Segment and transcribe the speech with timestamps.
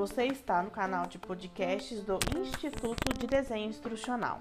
[0.00, 4.40] Você está no canal de podcasts do Instituto de Desenho Instrucional.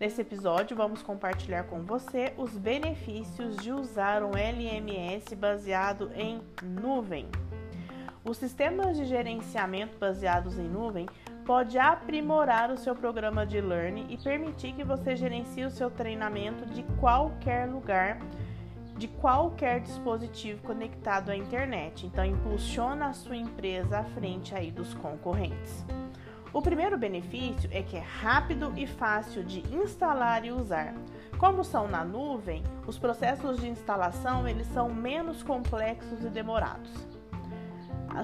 [0.00, 7.28] Nesse episódio, vamos compartilhar com você os benefícios de usar um LMS baseado em nuvem.
[8.24, 11.06] Os sistemas de gerenciamento baseados em nuvem
[11.44, 16.64] pode aprimorar o seu programa de learning e permitir que você gerencie o seu treinamento
[16.64, 18.18] de qualquer lugar
[18.96, 22.06] de qualquer dispositivo conectado à internet.
[22.06, 25.84] Então, impulsiona a sua empresa à frente aí dos concorrentes.
[26.52, 30.94] O primeiro benefício é que é rápido e fácil de instalar e usar.
[31.36, 36.92] Como são na nuvem, os processos de instalação eles são menos complexos e demorados.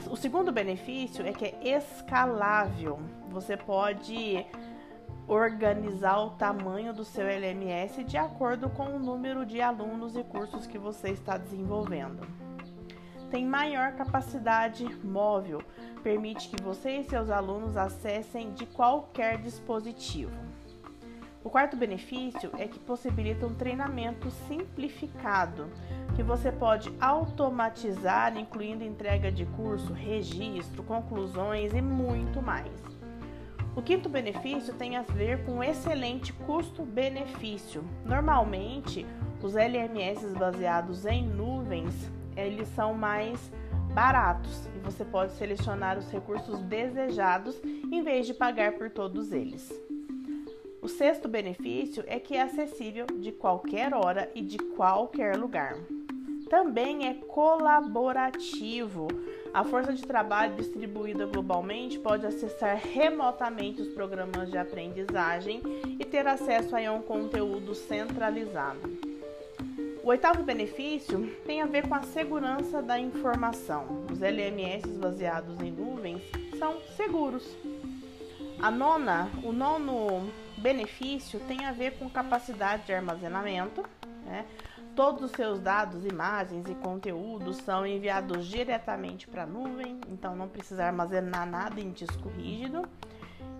[0.08, 3.00] O segundo benefício é que é escalável.
[3.30, 4.46] Você pode
[5.30, 10.66] organizar o tamanho do seu LMS de acordo com o número de alunos e cursos
[10.66, 12.26] que você está desenvolvendo.
[13.30, 15.62] Tem maior capacidade móvel,
[16.02, 20.36] permite que você e seus alunos acessem de qualquer dispositivo.
[21.44, 25.70] O quarto benefício é que possibilita um treinamento simplificado,
[26.16, 32.99] que você pode automatizar, incluindo entrega de curso, registro, conclusões e muito mais.
[33.80, 37.82] O quinto benefício tem a ver com excelente custo-benefício.
[38.04, 39.06] Normalmente,
[39.42, 41.94] os LMS baseados em nuvens,
[42.36, 43.50] eles são mais
[43.94, 49.72] baratos e você pode selecionar os recursos desejados em vez de pagar por todos eles.
[50.82, 55.74] O sexto benefício é que é acessível de qualquer hora e de qualquer lugar.
[56.50, 59.08] Também é colaborativo,
[59.52, 65.60] a força de trabalho distribuída globalmente pode acessar remotamente os programas de aprendizagem
[65.98, 68.80] e ter acesso a um conteúdo centralizado.
[70.02, 74.06] O oitavo benefício tem a ver com a segurança da informação.
[74.10, 76.22] Os LMS baseados em nuvens
[76.58, 77.44] são seguros.
[78.62, 83.84] A nona, o nono benefício tem a ver com capacidade de armazenamento.
[84.24, 84.46] Né?
[85.00, 90.46] Todos os seus dados, imagens e conteúdos são enviados diretamente para a nuvem, então não
[90.46, 92.86] precisa armazenar nada em disco rígido.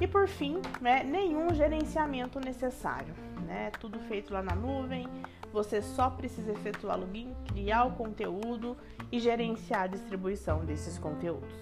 [0.02, 3.14] E por fim, né, nenhum gerenciamento necessário,
[3.46, 3.70] né?
[3.80, 5.08] Tudo feito lá na nuvem.
[5.50, 8.76] Você só precisa efetuar login, criar o conteúdo
[9.10, 11.58] e gerenciar a distribuição desses conteúdos.